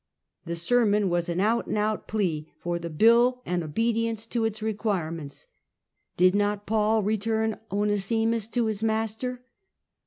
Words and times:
The 0.45 0.55
sermon 0.55 1.09
was 1.09 1.29
an 1.29 1.39
out 1.39 1.67
and 1.67 1.77
out 1.77 2.07
plea 2.07 2.51
for 2.57 2.79
the 2.79 2.89
bill 2.89 3.43
and 3.45 3.61
obedience 3.63 4.25
to 4.25 4.45
its 4.45 4.59
requirements. 4.63 5.45
Did 6.17 6.33
not 6.33 6.65
Paul 6.65 7.03
return 7.03 7.59
Onesimus 7.71 8.47
to 8.47 8.65
his 8.65 8.83
master? 8.83 9.43